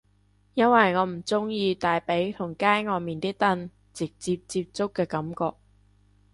[0.55, 5.55] 因為我唔鍾意大髀同街外面啲凳直接接觸嘅感覺